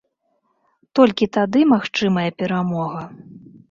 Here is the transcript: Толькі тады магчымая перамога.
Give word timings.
Толькі 1.01 1.29
тады 1.39 1.59
магчымая 1.75 2.29
перамога. 2.43 3.09